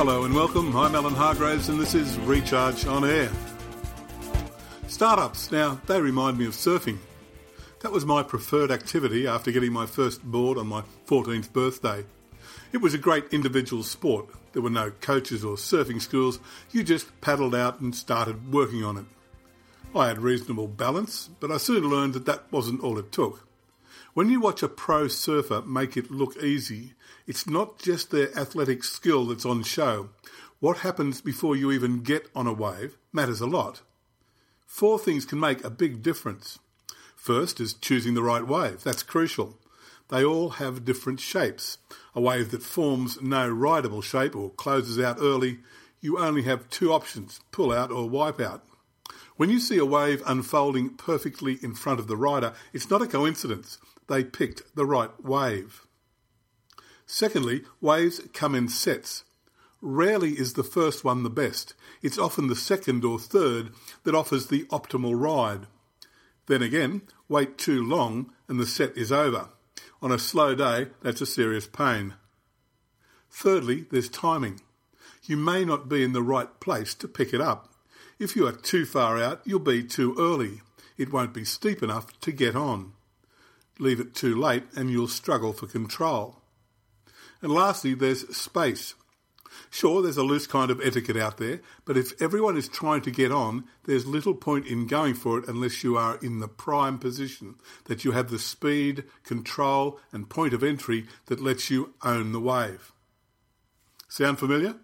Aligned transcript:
welcome. 0.00 0.74
I'm 0.74 0.94
Alan 0.94 1.12
Hargraves, 1.12 1.68
and 1.68 1.78
this 1.78 1.94
is 1.94 2.18
Recharge 2.20 2.86
on 2.86 3.04
Air. 3.04 3.30
Startups, 4.88 5.52
now, 5.52 5.78
they 5.86 6.00
remind 6.00 6.38
me 6.38 6.46
of 6.46 6.54
surfing. 6.54 6.96
That 7.80 7.92
was 7.92 8.06
my 8.06 8.22
preferred 8.22 8.70
activity 8.70 9.26
after 9.26 9.52
getting 9.52 9.74
my 9.74 9.84
first 9.84 10.22
board 10.22 10.56
on 10.56 10.68
my 10.68 10.84
14th 11.06 11.52
birthday. 11.52 12.06
It 12.72 12.78
was 12.78 12.94
a 12.94 12.98
great 12.98 13.26
individual 13.30 13.82
sport. 13.82 14.30
There 14.54 14.62
were 14.62 14.70
no 14.70 14.90
coaches 15.02 15.44
or 15.44 15.56
surfing 15.56 16.00
schools. 16.00 16.40
You 16.70 16.82
just 16.82 17.20
paddled 17.20 17.54
out 17.54 17.80
and 17.80 17.94
started 17.94 18.50
working 18.50 18.82
on 18.82 18.96
it. 18.96 19.04
I 19.94 20.08
had 20.08 20.22
reasonable 20.22 20.68
balance, 20.68 21.28
but 21.40 21.50
I 21.50 21.58
soon 21.58 21.84
learned 21.90 22.14
that 22.14 22.24
that 22.24 22.50
wasn't 22.50 22.80
all 22.82 22.98
it 22.98 23.12
took. 23.12 23.46
When 24.12 24.28
you 24.28 24.40
watch 24.40 24.64
a 24.64 24.68
pro 24.68 25.06
surfer 25.06 25.62
make 25.62 25.96
it 25.96 26.10
look 26.10 26.36
easy, 26.42 26.94
it's 27.28 27.48
not 27.48 27.78
just 27.78 28.10
their 28.10 28.36
athletic 28.36 28.82
skill 28.82 29.26
that's 29.26 29.46
on 29.46 29.62
show. 29.62 30.08
What 30.58 30.78
happens 30.78 31.20
before 31.20 31.54
you 31.54 31.70
even 31.70 32.02
get 32.02 32.28
on 32.34 32.48
a 32.48 32.52
wave 32.52 32.96
matters 33.12 33.40
a 33.40 33.46
lot. 33.46 33.82
Four 34.66 34.98
things 34.98 35.24
can 35.24 35.38
make 35.38 35.62
a 35.62 35.70
big 35.70 36.02
difference. 36.02 36.58
First 37.14 37.60
is 37.60 37.72
choosing 37.72 38.14
the 38.14 38.22
right 38.22 38.44
wave. 38.44 38.82
That's 38.82 39.04
crucial. 39.04 39.58
They 40.08 40.24
all 40.24 40.50
have 40.50 40.84
different 40.84 41.20
shapes. 41.20 41.78
A 42.12 42.20
wave 42.20 42.50
that 42.50 42.64
forms 42.64 43.22
no 43.22 43.48
rideable 43.48 44.02
shape 44.02 44.34
or 44.34 44.50
closes 44.50 44.98
out 44.98 45.18
early, 45.20 45.60
you 46.00 46.18
only 46.18 46.42
have 46.42 46.68
two 46.68 46.92
options 46.92 47.40
pull 47.52 47.70
out 47.70 47.92
or 47.92 48.08
wipe 48.08 48.40
out. 48.40 48.64
When 49.36 49.50
you 49.50 49.60
see 49.60 49.78
a 49.78 49.86
wave 49.86 50.22
unfolding 50.26 50.90
perfectly 50.96 51.58
in 51.62 51.74
front 51.74 52.00
of 52.00 52.08
the 52.08 52.16
rider, 52.16 52.52
it's 52.72 52.90
not 52.90 53.02
a 53.02 53.06
coincidence. 53.06 53.78
They 54.10 54.24
picked 54.24 54.74
the 54.74 54.84
right 54.84 55.12
wave. 55.22 55.86
Secondly, 57.06 57.62
waves 57.80 58.20
come 58.34 58.56
in 58.56 58.68
sets. 58.68 59.22
Rarely 59.80 60.32
is 60.32 60.54
the 60.54 60.64
first 60.64 61.04
one 61.04 61.22
the 61.22 61.30
best. 61.30 61.74
It's 62.02 62.18
often 62.18 62.48
the 62.48 62.56
second 62.56 63.04
or 63.04 63.20
third 63.20 63.70
that 64.02 64.16
offers 64.16 64.48
the 64.48 64.64
optimal 64.64 65.14
ride. 65.16 65.68
Then 66.46 66.60
again, 66.60 67.02
wait 67.28 67.56
too 67.56 67.84
long 67.84 68.32
and 68.48 68.58
the 68.58 68.66
set 68.66 68.96
is 68.96 69.12
over. 69.12 69.50
On 70.02 70.10
a 70.10 70.18
slow 70.18 70.56
day, 70.56 70.88
that's 71.02 71.20
a 71.20 71.26
serious 71.26 71.68
pain. 71.68 72.14
Thirdly, 73.30 73.86
there's 73.92 74.08
timing. 74.08 74.60
You 75.22 75.36
may 75.36 75.64
not 75.64 75.88
be 75.88 76.02
in 76.02 76.14
the 76.14 76.22
right 76.22 76.58
place 76.58 76.94
to 76.94 77.06
pick 77.06 77.32
it 77.32 77.40
up. 77.40 77.72
If 78.18 78.34
you 78.34 78.44
are 78.48 78.52
too 78.52 78.86
far 78.86 79.22
out, 79.22 79.40
you'll 79.44 79.60
be 79.60 79.84
too 79.84 80.16
early. 80.18 80.62
It 80.98 81.12
won't 81.12 81.32
be 81.32 81.44
steep 81.44 81.80
enough 81.80 82.18
to 82.22 82.32
get 82.32 82.56
on. 82.56 82.94
Leave 83.80 83.98
it 83.98 84.14
too 84.14 84.36
late 84.36 84.64
and 84.76 84.90
you'll 84.90 85.08
struggle 85.08 85.52
for 85.52 85.66
control. 85.66 86.36
And 87.42 87.50
lastly, 87.50 87.94
there's 87.94 88.36
space. 88.36 88.94
Sure, 89.70 90.02
there's 90.02 90.16
a 90.16 90.22
loose 90.22 90.46
kind 90.46 90.70
of 90.70 90.80
etiquette 90.80 91.16
out 91.16 91.38
there, 91.38 91.60
but 91.84 91.96
if 91.96 92.20
everyone 92.20 92.56
is 92.56 92.68
trying 92.68 93.00
to 93.02 93.10
get 93.10 93.32
on, 93.32 93.64
there's 93.84 94.06
little 94.06 94.34
point 94.34 94.66
in 94.66 94.86
going 94.86 95.14
for 95.14 95.38
it 95.38 95.48
unless 95.48 95.82
you 95.82 95.96
are 95.96 96.18
in 96.22 96.40
the 96.40 96.48
prime 96.48 96.98
position, 96.98 97.54
that 97.86 98.04
you 98.04 98.12
have 98.12 98.30
the 98.30 98.38
speed, 98.38 99.04
control, 99.24 99.98
and 100.12 100.28
point 100.28 100.54
of 100.54 100.62
entry 100.62 101.06
that 101.26 101.40
lets 101.40 101.70
you 101.70 101.94
own 102.02 102.32
the 102.32 102.40
wave. 102.40 102.92
Sound 104.08 104.38
familiar? 104.38 104.74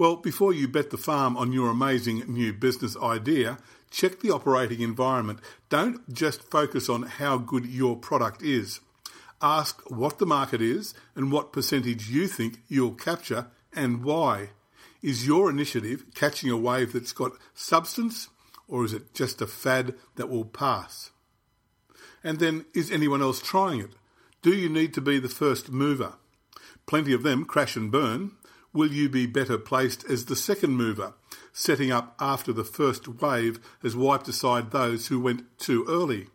Well, 0.00 0.16
before 0.16 0.54
you 0.54 0.66
bet 0.66 0.88
the 0.88 0.96
farm 0.96 1.36
on 1.36 1.52
your 1.52 1.68
amazing 1.68 2.24
new 2.26 2.54
business 2.54 2.96
idea, 2.96 3.58
check 3.90 4.20
the 4.20 4.30
operating 4.30 4.80
environment. 4.80 5.40
Don't 5.68 6.10
just 6.10 6.42
focus 6.42 6.88
on 6.88 7.02
how 7.02 7.36
good 7.36 7.66
your 7.66 7.96
product 7.96 8.40
is. 8.40 8.80
Ask 9.42 9.82
what 9.90 10.16
the 10.16 10.24
market 10.24 10.62
is 10.62 10.94
and 11.14 11.30
what 11.30 11.52
percentage 11.52 12.08
you 12.08 12.28
think 12.28 12.62
you'll 12.66 12.94
capture 12.94 13.48
and 13.74 14.02
why. 14.02 14.52
Is 15.02 15.26
your 15.26 15.50
initiative 15.50 16.06
catching 16.14 16.48
a 16.48 16.56
wave 16.56 16.94
that's 16.94 17.12
got 17.12 17.32
substance 17.52 18.30
or 18.66 18.86
is 18.86 18.94
it 18.94 19.12
just 19.12 19.42
a 19.42 19.46
fad 19.46 19.96
that 20.16 20.30
will 20.30 20.46
pass? 20.46 21.10
And 22.24 22.38
then, 22.38 22.64
is 22.72 22.90
anyone 22.90 23.20
else 23.20 23.42
trying 23.42 23.80
it? 23.80 23.90
Do 24.40 24.54
you 24.54 24.70
need 24.70 24.94
to 24.94 25.02
be 25.02 25.18
the 25.18 25.28
first 25.28 25.70
mover? 25.70 26.14
Plenty 26.86 27.12
of 27.12 27.22
them 27.22 27.44
crash 27.44 27.76
and 27.76 27.92
burn. 27.92 28.32
Will 28.72 28.92
you 28.92 29.08
be 29.08 29.26
better 29.26 29.58
placed 29.58 30.04
as 30.04 30.26
the 30.26 30.36
second 30.36 30.76
mover, 30.76 31.14
setting 31.52 31.90
up 31.90 32.14
after 32.20 32.52
the 32.52 32.64
first 32.64 33.08
wave 33.08 33.58
has 33.82 33.96
wiped 33.96 34.28
aside 34.28 34.70
those 34.70 35.08
who 35.08 35.18
went 35.18 35.58
too 35.58 35.84
early? 35.88 36.28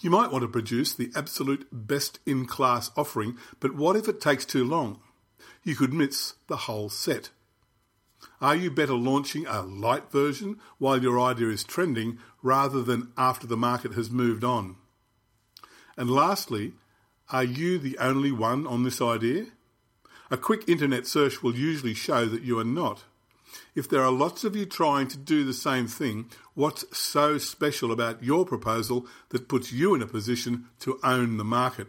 You 0.00 0.10
might 0.10 0.30
want 0.30 0.42
to 0.42 0.48
produce 0.48 0.94
the 0.94 1.10
absolute 1.16 1.66
best 1.72 2.20
in 2.24 2.46
class 2.46 2.92
offering, 2.96 3.36
but 3.58 3.74
what 3.74 3.96
if 3.96 4.08
it 4.08 4.20
takes 4.20 4.44
too 4.44 4.64
long? 4.64 5.00
You 5.64 5.74
could 5.74 5.92
miss 5.92 6.34
the 6.46 6.56
whole 6.56 6.88
set. 6.88 7.30
Are 8.40 8.54
you 8.54 8.70
better 8.70 8.94
launching 8.94 9.44
a 9.46 9.62
light 9.62 10.12
version 10.12 10.60
while 10.78 11.02
your 11.02 11.18
idea 11.20 11.48
is 11.48 11.64
trending 11.64 12.18
rather 12.42 12.82
than 12.82 13.12
after 13.16 13.48
the 13.48 13.56
market 13.56 13.94
has 13.94 14.10
moved 14.10 14.44
on? 14.44 14.76
And 15.96 16.08
lastly, 16.08 16.74
are 17.30 17.44
you 17.44 17.78
the 17.78 17.98
only 17.98 18.30
one 18.30 18.68
on 18.68 18.84
this 18.84 19.02
idea? 19.02 19.46
A 20.30 20.36
quick 20.36 20.68
internet 20.68 21.06
search 21.06 21.42
will 21.42 21.54
usually 21.54 21.94
show 21.94 22.26
that 22.26 22.42
you 22.42 22.58
are 22.58 22.64
not. 22.64 23.04
If 23.74 23.88
there 23.88 24.02
are 24.02 24.10
lots 24.10 24.44
of 24.44 24.54
you 24.54 24.66
trying 24.66 25.08
to 25.08 25.16
do 25.16 25.42
the 25.42 25.54
same 25.54 25.86
thing, 25.86 26.26
what's 26.54 26.84
so 26.96 27.38
special 27.38 27.90
about 27.90 28.22
your 28.22 28.44
proposal 28.44 29.06
that 29.30 29.48
puts 29.48 29.72
you 29.72 29.94
in 29.94 30.02
a 30.02 30.06
position 30.06 30.66
to 30.80 31.00
own 31.02 31.38
the 31.38 31.44
market? 31.44 31.86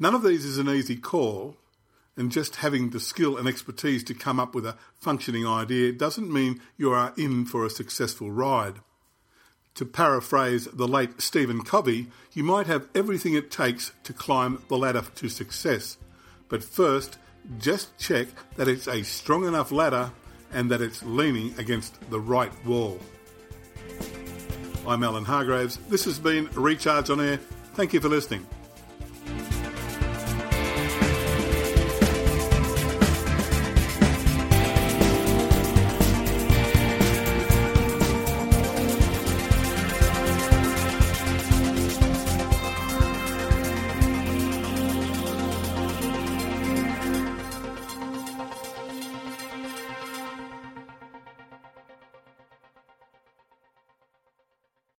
None 0.00 0.14
of 0.14 0.24
these 0.24 0.44
is 0.44 0.58
an 0.58 0.68
easy 0.68 0.96
call, 0.96 1.56
and 2.16 2.32
just 2.32 2.56
having 2.56 2.90
the 2.90 2.98
skill 2.98 3.36
and 3.36 3.46
expertise 3.46 4.02
to 4.04 4.14
come 4.14 4.40
up 4.40 4.54
with 4.54 4.66
a 4.66 4.76
functioning 4.98 5.46
idea 5.46 5.92
doesn't 5.92 6.32
mean 6.32 6.60
you 6.76 6.90
are 6.90 7.14
in 7.16 7.44
for 7.44 7.64
a 7.64 7.70
successful 7.70 8.32
ride. 8.32 8.80
To 9.76 9.84
paraphrase 9.84 10.64
the 10.72 10.88
late 10.88 11.20
Stephen 11.20 11.62
Covey, 11.62 12.08
you 12.32 12.42
might 12.42 12.66
have 12.66 12.88
everything 12.94 13.34
it 13.34 13.50
takes 13.50 13.92
to 14.04 14.12
climb 14.12 14.62
the 14.68 14.78
ladder 14.78 15.04
to 15.16 15.28
success, 15.28 15.98
but 16.48 16.62
first 16.62 17.18
just 17.58 17.96
check 17.98 18.28
that 18.56 18.68
it's 18.68 18.88
a 18.88 19.02
strong 19.02 19.46
enough 19.46 19.70
ladder 19.70 20.10
and 20.52 20.70
that 20.70 20.80
it's 20.80 21.02
leaning 21.02 21.54
against 21.58 21.98
the 22.10 22.20
right 22.20 22.52
wall. 22.64 22.98
I'm 24.86 25.02
Alan 25.02 25.24
Hargraves. 25.24 25.78
This 25.88 26.04
has 26.04 26.18
been 26.18 26.48
Recharge 26.54 27.10
on 27.10 27.20
Air. 27.20 27.38
Thank 27.74 27.92
you 27.92 28.00
for 28.00 28.08
listening. 28.08 28.46